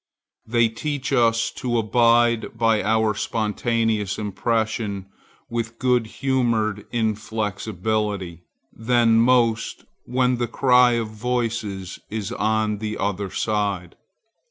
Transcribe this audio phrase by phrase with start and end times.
[0.47, 5.05] They teach us to abide by our spontaneous impression
[5.47, 8.41] with good humored inflexibility
[8.73, 13.95] then most when the whole cry of voices is on the other side.